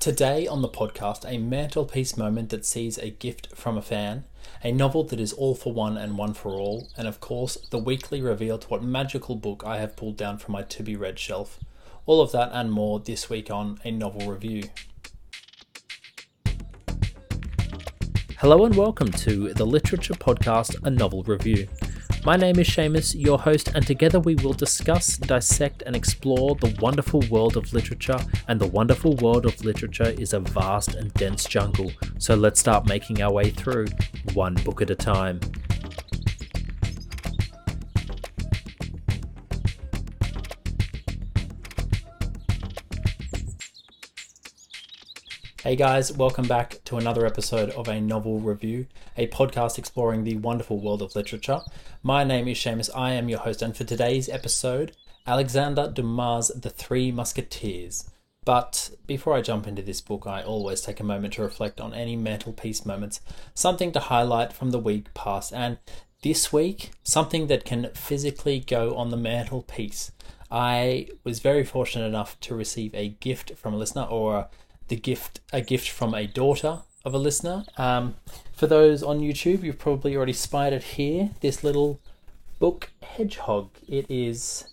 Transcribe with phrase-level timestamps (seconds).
[0.00, 4.24] Today on the podcast, a mantelpiece moment that sees a gift from a fan,
[4.64, 7.76] a novel that is all for one and one for all, and of course, the
[7.76, 11.18] weekly reveal to what magical book I have pulled down from my to be read
[11.18, 11.60] shelf.
[12.06, 14.62] All of that and more this week on a novel review.
[18.38, 21.68] Hello and welcome to the Literature Podcast, a novel review.
[22.22, 26.76] My name is Seamus, your host, and together we will discuss, dissect, and explore the
[26.78, 28.18] wonderful world of literature.
[28.46, 32.86] And the wonderful world of literature is a vast and dense jungle, so let's start
[32.86, 33.86] making our way through,
[34.34, 35.40] one book at a time.
[45.70, 50.36] Hey guys, welcome back to another episode of a novel review, a podcast exploring the
[50.38, 51.60] wonderful world of literature.
[52.02, 54.96] My name is Seamus, I am your host, and for today's episode,
[55.28, 58.10] Alexander Dumas' The Three Musketeers.
[58.44, 61.94] But before I jump into this book, I always take a moment to reflect on
[61.94, 63.20] any mantelpiece moments,
[63.54, 65.78] something to highlight from the week past, and
[66.24, 70.10] this week, something that can physically go on the mantelpiece.
[70.50, 74.48] I was very fortunate enough to receive a gift from a listener or a
[74.90, 77.64] the gift a gift from a daughter of a listener.
[77.78, 78.16] Um,
[78.52, 81.30] for those on YouTube, you've probably already spied it here.
[81.40, 81.98] This little
[82.58, 83.70] book hedgehog.
[83.88, 84.66] It is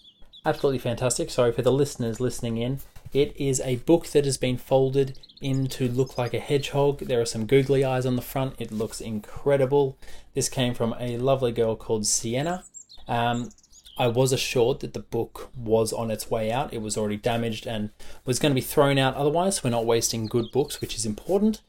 [0.45, 1.29] absolutely fantastic.
[1.29, 2.79] Sorry for the listeners listening in.
[3.13, 6.99] It is a book that has been folded in to look like a hedgehog.
[6.99, 8.55] There are some googly eyes on the front.
[8.59, 9.97] It looks incredible.
[10.33, 12.65] This came from a lovely girl called Sienna.
[13.07, 13.51] Um,
[13.98, 16.73] I was assured that the book was on its way out.
[16.73, 17.90] It was already damaged and
[18.26, 19.64] was going to be thrown out otherwise.
[19.64, 21.62] We're not wasting good books, which is important,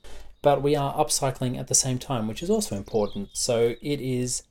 [0.42, 3.30] but we are upcycling at the same time, which is also important.
[3.32, 4.42] So it is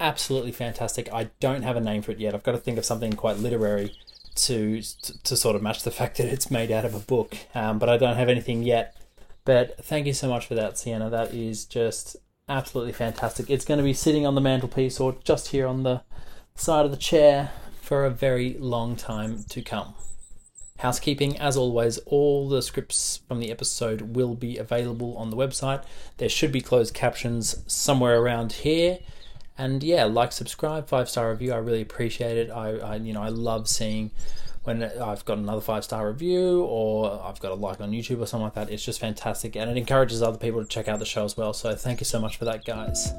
[0.00, 1.08] absolutely fantastic.
[1.12, 2.34] I don't have a name for it yet.
[2.34, 3.94] I've got to think of something quite literary
[4.36, 7.36] to to, to sort of match the fact that it's made out of a book,
[7.54, 8.96] um, but I don't have anything yet.
[9.44, 11.10] But thank you so much for that, Sienna.
[11.10, 12.16] That is just
[12.48, 13.50] absolutely fantastic.
[13.50, 16.02] It's going to be sitting on the mantelpiece or just here on the
[16.56, 17.50] side of the chair
[17.80, 19.94] for a very long time to come.
[20.78, 25.84] Housekeeping, as always, all the scripts from the episode will be available on the website.
[26.18, 28.98] There should be closed captions somewhere around here.
[29.56, 31.52] And yeah, like, subscribe, five star review.
[31.52, 32.50] I really appreciate it.
[32.50, 34.10] I, I you know, I love seeing
[34.64, 38.26] when I've got another five star review or I've got a like on YouTube or
[38.26, 38.70] something like that.
[38.70, 41.52] It's just fantastic, and it encourages other people to check out the show as well.
[41.52, 43.12] So thank you so much for that, guys.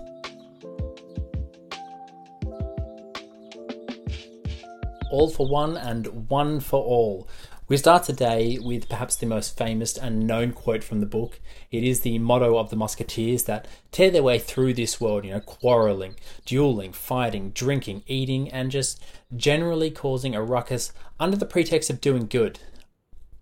[5.12, 7.28] All for one and one for all.
[7.68, 11.40] We start today with perhaps the most famous and known quote from the book.
[11.72, 15.32] It is the motto of the Musketeers that tear their way through this world, you
[15.32, 19.04] know, quarreling, dueling, fighting, drinking, eating, and just
[19.36, 22.60] generally causing a ruckus under the pretext of doing good.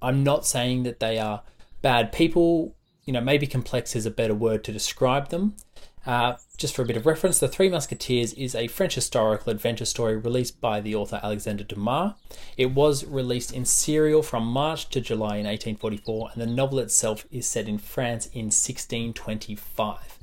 [0.02, 1.44] I'm not saying that they are
[1.82, 5.56] bad people, you know, maybe complex is a better word to describe them.
[6.06, 9.86] Uh, just for a bit of reference, The Three Musketeers is a French historical adventure
[9.86, 12.14] story released by the author Alexander Dumas.
[12.58, 17.26] It was released in serial from March to July in 1844, and the novel itself
[17.32, 20.20] is set in France in 1625.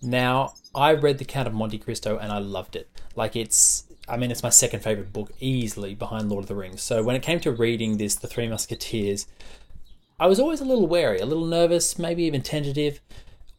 [0.00, 2.88] Now, I read The Count of Monte Cristo and I loved it.
[3.14, 6.82] Like, it's, I mean, it's my second favorite book, easily behind Lord of the Rings.
[6.82, 9.26] So, when it came to reading this, The Three Musketeers,
[10.18, 13.00] I was always a little wary, a little nervous, maybe even tentative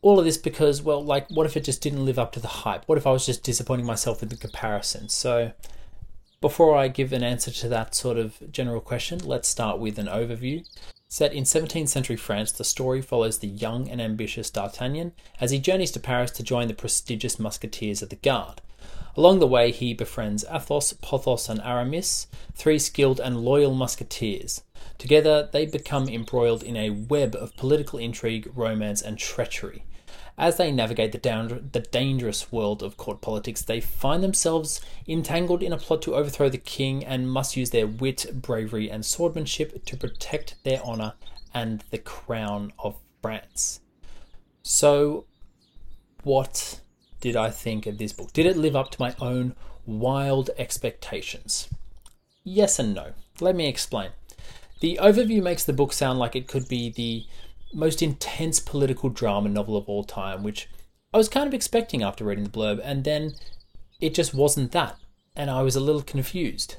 [0.05, 2.47] all of this because, well, like, what if it just didn't live up to the
[2.47, 2.83] hype?
[2.85, 5.09] What if I was just disappointing myself with the comparison?
[5.09, 5.51] So,
[6.39, 10.05] before I give an answer to that sort of general question, let's start with an
[10.05, 10.63] overview.
[11.07, 15.57] Set in 17th century France, the story follows the young and ambitious D'Artagnan as he
[15.57, 18.61] journeys to Paris to join the prestigious musketeers of the Guard.
[19.17, 24.61] Along the way, he befriends Athos, Porthos, and Aramis, three skilled and loyal musketeers.
[24.99, 29.83] Together, they become embroiled in a web of political intrigue, romance, and treachery.
[30.37, 35.63] As they navigate the, down, the dangerous world of court politics, they find themselves entangled
[35.63, 39.85] in a plot to overthrow the king and must use their wit, bravery, and swordsmanship
[39.85, 41.13] to protect their honour
[41.53, 43.79] and the crown of France.
[44.61, 45.25] So,
[46.23, 46.81] what
[47.21, 48.33] did I think of this book?
[48.33, 49.55] Did it live up to my own
[49.85, 51.69] wild expectations?
[52.43, 53.13] Yes and no.
[53.39, 54.09] Let me explain.
[54.81, 57.25] The overview makes the book sound like it could be the
[57.75, 60.69] most intense political drama novel of all time, which
[61.13, 63.33] I was kind of expecting after reading the blurb, and then
[63.99, 64.97] it just wasn't that,
[65.35, 66.77] and I was a little confused.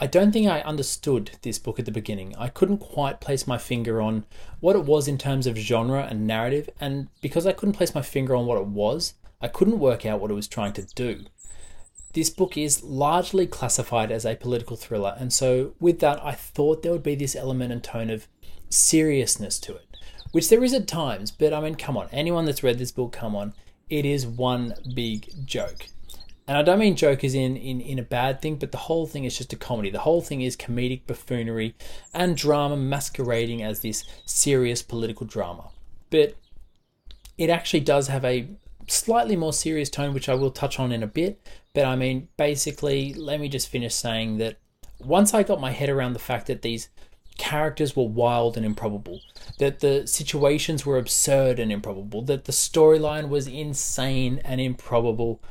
[0.00, 2.34] I don't think I understood this book at the beginning.
[2.36, 4.26] I couldn't quite place my finger on
[4.60, 8.02] what it was in terms of genre and narrative, and because I couldn't place my
[8.02, 11.24] finger on what it was, I couldn't work out what it was trying to do.
[12.12, 16.82] This book is largely classified as a political thriller, and so with that, I thought
[16.82, 18.28] there would be this element and tone of
[18.68, 19.83] seriousness to it,
[20.32, 23.12] which there is at times, but I mean, come on, anyone that's read this book,
[23.12, 23.54] come on,
[23.88, 25.86] it is one big joke.
[26.46, 29.06] And I don't mean joke as in, in, in a bad thing, but the whole
[29.06, 29.90] thing is just a comedy.
[29.90, 31.74] The whole thing is comedic buffoonery
[32.12, 35.70] and drama masquerading as this serious political drama.
[36.10, 36.34] But
[37.38, 38.48] it actually does have a
[38.88, 41.40] slightly more serious tone, which I will touch on in a bit.
[41.72, 44.58] But I mean, basically, let me just finish saying that
[45.00, 46.90] once I got my head around the fact that these
[47.38, 49.20] characters were wild and improbable,
[49.58, 55.42] that the situations were absurd and improbable, that the storyline was insane and improbable,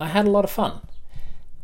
[0.00, 0.80] I had a lot of fun.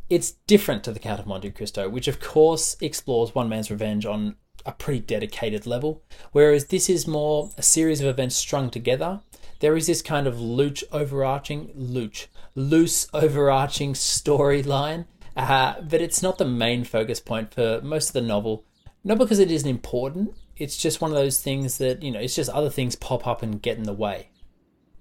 [0.08, 4.06] It's different to The Count of Monte Cristo, which of course explores one man's revenge
[4.06, 6.02] on a pretty dedicated level,
[6.32, 9.20] whereas this is more a series of events strung together.
[9.60, 15.06] There is this kind of looch overarching, looch, loose overarching storyline,
[15.36, 18.64] uh, but it's not the main focus point for most of the novel.
[19.04, 22.34] Not because it isn't important, it's just one of those things that, you know, it's
[22.34, 24.30] just other things pop up and get in the way.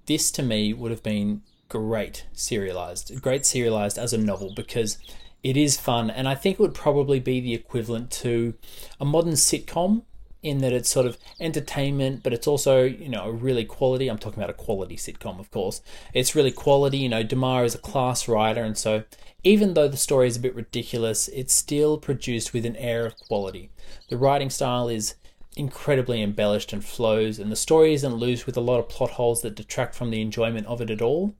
[0.06, 4.98] This to me would have been great serialized, great serialized as a novel because
[5.42, 8.54] it is fun, and I think it would probably be the equivalent to
[9.00, 10.02] a modern sitcom
[10.42, 14.08] in that it's sort of entertainment, but it's also, you know, really quality.
[14.08, 15.82] I'm talking about a quality sitcom, of course.
[16.14, 16.98] It's really quality.
[16.98, 19.04] You know, Dumas is a class writer, and so
[19.42, 23.16] even though the story is a bit ridiculous, it's still produced with an air of
[23.18, 23.70] quality.
[24.08, 25.14] The writing style is
[25.56, 29.42] incredibly embellished and flows, and the story isn't loose with a lot of plot holes
[29.42, 31.34] that detract from the enjoyment of it at all.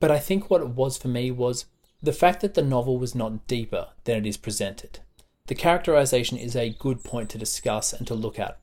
[0.00, 1.66] But I think what it was for me was
[2.02, 5.00] the fact that the novel was not deeper than it is presented.
[5.48, 8.58] The characterization is a good point to discuss and to look at.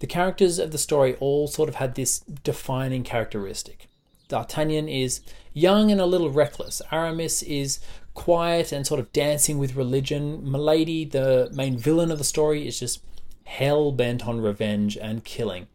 [0.00, 3.88] The characters of the story all sort of had this defining characteristic.
[4.28, 5.20] D'Artagnan is
[5.54, 6.82] young and a little reckless.
[6.92, 7.80] Aramis is
[8.12, 10.50] quiet and sort of dancing with religion.
[10.50, 13.02] Milady, the main villain of the story, is just
[13.44, 15.68] hell bent on revenge and killing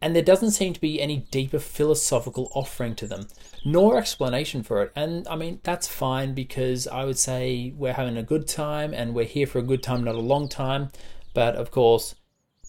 [0.00, 3.26] and there doesn't seem to be any deeper philosophical offering to them,
[3.64, 4.92] nor explanation for it.
[4.94, 9.14] And I mean, that's fine because I would say we're having a good time and
[9.14, 10.90] we're here for a good time, not a long time.
[11.34, 12.14] But of course,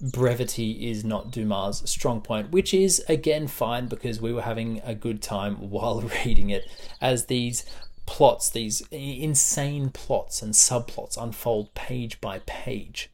[0.01, 4.95] brevity is not Dumas' strong point, which is again fine because we were having a
[4.95, 6.67] good time while reading it
[6.99, 7.63] as these
[8.07, 13.11] plots, these insane plots and subplots unfold page by page.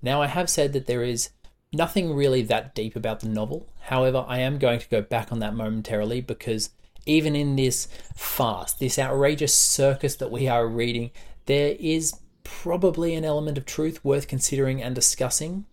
[0.00, 1.30] Now, I have said that there is
[1.72, 3.68] Nothing really that deep about the novel.
[3.80, 6.70] However, I am going to go back on that momentarily because
[7.06, 11.10] even in this farce, this outrageous circus that we are reading,
[11.46, 12.14] there is
[12.44, 15.64] probably an element of truth worth considering and discussing.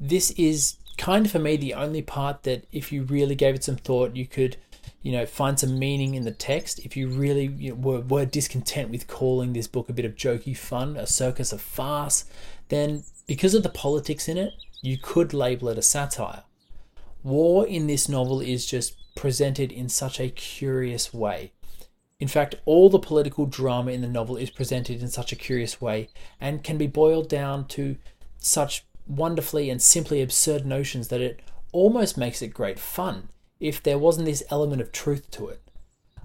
[0.00, 3.64] This is kind of for me the only part that if you really gave it
[3.64, 4.56] some thought, you could
[5.02, 8.24] you know find some meaning in the text if you really you know, were, were
[8.24, 12.24] discontent with calling this book a bit of jokey fun a circus of farce
[12.68, 14.52] then because of the politics in it
[14.82, 16.42] you could label it a satire.
[17.22, 21.52] War in this novel is just presented in such a curious way.
[22.18, 25.80] In fact, all the political drama in the novel is presented in such a curious
[25.80, 26.08] way
[26.40, 27.96] and can be boiled down to
[28.38, 31.40] such wonderfully and simply absurd notions that it
[31.72, 33.28] almost makes it great fun
[33.60, 35.62] if there wasn't this element of truth to it.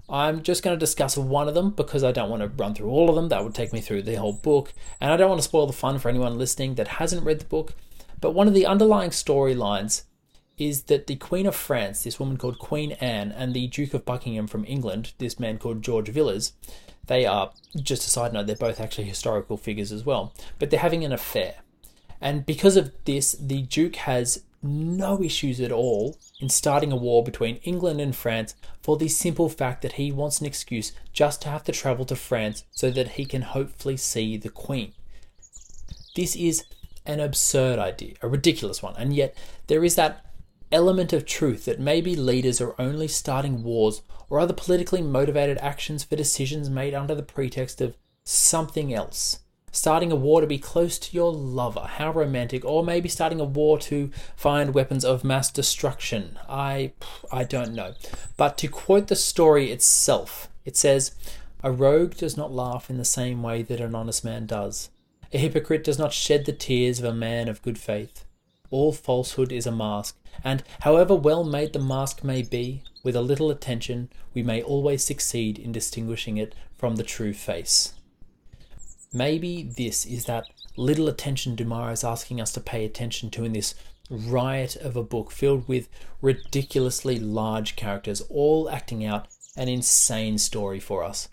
[0.08, 2.88] I'm just going to discuss one of them because I don't want to run through
[2.88, 3.28] all of them.
[3.28, 4.72] That would take me through the whole book.
[5.00, 7.44] And I don't want to spoil the fun for anyone listening that hasn't read the
[7.44, 7.74] book.
[8.20, 10.02] But one of the underlying storylines
[10.56, 14.04] is that the Queen of France, this woman called Queen Anne, and the Duke of
[14.04, 16.52] Buckingham from England, this man called George Villiers,
[17.06, 20.80] they are, just a side note, they're both actually historical figures as well, but they're
[20.80, 21.56] having an affair.
[22.20, 27.22] And because of this, the Duke has no issues at all in starting a war
[27.22, 31.48] between England and France for the simple fact that he wants an excuse just to
[31.48, 34.92] have to travel to France so that he can hopefully see the Queen.
[36.16, 36.64] This is
[37.08, 39.34] an absurd idea, a ridiculous one, and yet
[39.66, 40.24] there is that
[40.70, 46.04] element of truth that maybe leaders are only starting wars or other politically motivated actions
[46.04, 49.40] for decisions made under the pretext of something else.
[49.70, 53.44] Starting a war to be close to your lover, how romantic, or maybe starting a
[53.44, 56.38] war to find weapons of mass destruction.
[56.48, 56.92] I
[57.30, 57.94] I don't know.
[58.36, 61.12] But to quote the story itself, it says,
[61.62, 64.88] "A rogue does not laugh in the same way that an honest man does.
[65.32, 68.24] A hypocrite does not shed the tears of a man of good faith.
[68.70, 73.22] All falsehood is a mask, and however well made the mask may be, with a
[73.22, 77.94] little attention we may always succeed in distinguishing it from the true face.
[79.12, 80.44] Maybe this is that
[80.76, 83.74] little attention Dumas is asking us to pay attention to in this
[84.10, 85.88] riot of a book filled with
[86.22, 91.28] ridiculously large characters, all acting out an insane story for us.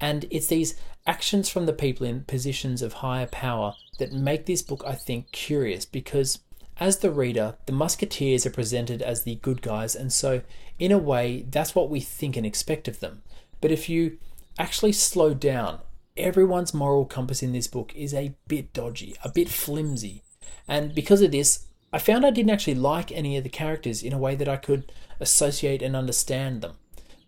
[0.00, 0.74] And it's these
[1.06, 5.32] actions from the people in positions of higher power that make this book, I think,
[5.32, 6.40] curious because
[6.78, 10.40] as the reader, the Musketeers are presented as the good guys, and so,
[10.78, 13.22] in a way, that's what we think and expect of them.
[13.60, 14.16] But if you
[14.58, 15.80] actually slow down,
[16.16, 20.22] everyone's moral compass in this book is a bit dodgy, a bit flimsy.
[20.66, 24.12] And because of this, I found I didn't actually like any of the characters in
[24.12, 26.76] a way that I could associate and understand them.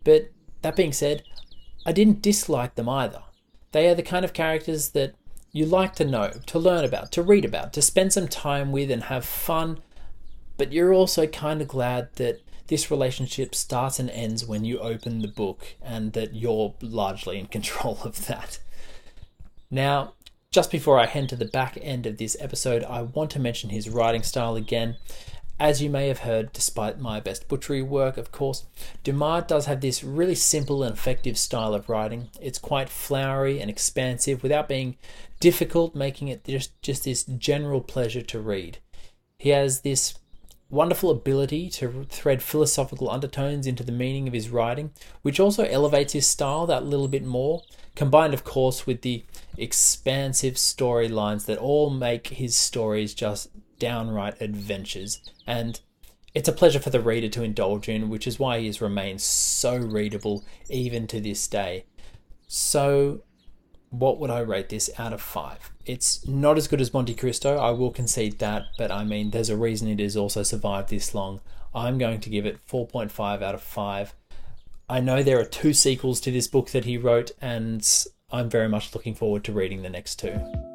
[0.05, 0.31] But
[0.63, 1.25] that being said,
[1.85, 3.23] I didn't dislike them either.
[3.73, 5.15] They are the kind of characters that
[5.51, 8.91] you like to know, to learn about, to read about, to spend some time with
[8.91, 9.81] and have fun,
[10.57, 15.21] but you're also kind of glad that this relationship starts and ends when you open
[15.21, 18.59] the book and that you're largely in control of that.
[19.71, 20.15] Now,
[20.51, 23.71] just before I head to the back end of this episode, I want to mention
[23.71, 24.97] his writing style again.
[25.61, 28.65] As you may have heard, despite my best butchery work, of course,
[29.05, 32.31] Dumas does have this really simple and effective style of writing.
[32.41, 34.97] It's quite flowery and expansive without being
[35.39, 38.79] difficult, making it just, just this general pleasure to read.
[39.39, 40.15] He has this
[40.73, 44.91] wonderful ability to thread philosophical undertones into the meaning of his writing,
[45.21, 47.63] which also elevates his style that little bit more,
[47.95, 49.23] combined, of course, with the
[49.59, 53.51] expansive storylines that all make his stories just
[53.83, 55.21] downright adventures.
[55.45, 55.81] And
[56.35, 59.21] it's a pleasure for the reader to indulge in, which is why he has remained
[59.21, 61.85] so readable even to this day.
[62.47, 63.25] So,
[63.91, 65.73] what would I rate this out of five?
[65.85, 69.51] It's not as good as Monte Cristo, I will concede that, but I mean, there's
[69.51, 71.41] a reason it has also survived this long.
[71.75, 74.15] I'm going to give it 4.5 out of 5.
[74.89, 77.87] I know there are two sequels to this book that he wrote, and
[78.31, 80.72] I'm very much looking forward to reading the next two.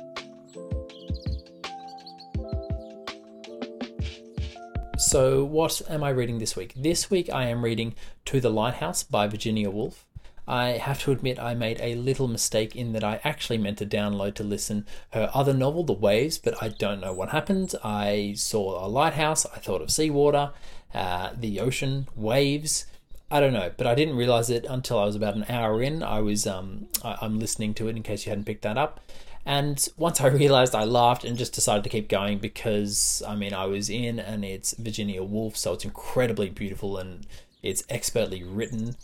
[5.07, 6.73] So, what am I reading this week?
[6.75, 7.95] This week I am reading
[8.25, 10.05] To the Lighthouse by Virginia Woolf.
[10.45, 13.85] I have to admit I made a little mistake in that I actually meant to
[13.85, 17.73] download to listen her other novel, The Waves, but I don't know what happened.
[17.85, 20.51] I saw a lighthouse, I thought of seawater,
[20.93, 22.85] uh, the ocean, waves.
[23.31, 26.03] I don't know, but I didn't realize it until I was about an hour in.
[26.03, 28.99] I was um, I, I'm listening to it in case you hadn't picked that up.
[29.47, 33.53] And once I realized, I laughed and just decided to keep going because I mean
[33.53, 37.25] I was in, and it's Virginia Woolf, so it's incredibly beautiful and
[37.63, 38.97] it's expertly written.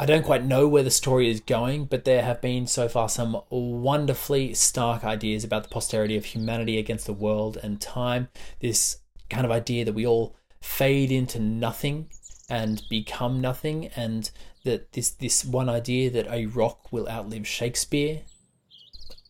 [0.00, 3.08] I don't quite know where the story is going, but there have been so far
[3.08, 8.28] some wonderfully stark ideas about the posterity of humanity against the world and time.
[8.58, 8.98] This
[9.30, 12.10] kind of idea that we all fade into nothing
[12.50, 14.32] and become nothing, and
[14.64, 18.22] that this this one idea that a rock will outlive Shakespeare.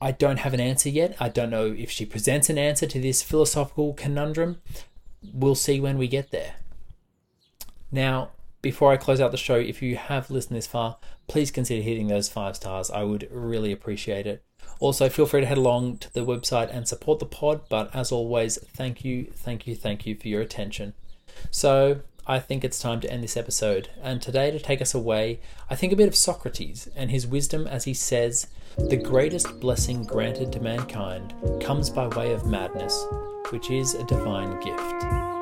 [0.00, 1.16] I don't have an answer yet.
[1.18, 4.60] I don't know if she presents an answer to this philosophical conundrum.
[5.32, 6.56] We'll see when we get there.
[7.90, 10.98] Now, before I close out the show, if you have listened this far,
[11.28, 12.90] please consider hitting those five stars.
[12.90, 14.42] I would really appreciate it.
[14.80, 17.62] Also, feel free to head along to the website and support the pod.
[17.68, 20.92] But as always, thank you, thank you, thank you for your attention.
[21.50, 23.88] So, I think it's time to end this episode.
[24.02, 25.38] And today, to take us away,
[25.70, 30.04] I think a bit of Socrates and his wisdom as he says, The greatest blessing
[30.04, 33.06] granted to mankind comes by way of madness,
[33.50, 35.35] which is a divine gift.